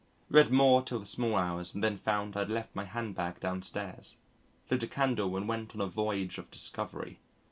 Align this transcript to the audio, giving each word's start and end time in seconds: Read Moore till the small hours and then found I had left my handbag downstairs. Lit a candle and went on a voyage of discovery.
Read 0.29 0.51
Moore 0.51 0.81
till 0.81 0.97
the 0.97 1.05
small 1.05 1.35
hours 1.35 1.75
and 1.75 1.83
then 1.83 1.95
found 1.95 2.35
I 2.35 2.39
had 2.39 2.49
left 2.49 2.75
my 2.75 2.85
handbag 2.85 3.39
downstairs. 3.39 4.17
Lit 4.71 4.81
a 4.81 4.87
candle 4.87 5.37
and 5.37 5.47
went 5.47 5.75
on 5.75 5.81
a 5.81 5.85
voyage 5.85 6.39
of 6.39 6.49
discovery. 6.49 7.19